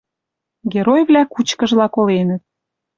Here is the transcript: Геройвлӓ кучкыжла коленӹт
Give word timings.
Геройвлӓ 0.71 1.23
кучкыжла 1.33 1.87
коленӹт 1.95 2.41